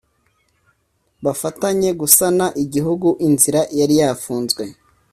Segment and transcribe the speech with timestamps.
[1.25, 4.63] bafatanye gusana igihugu inzira yari yafunzwe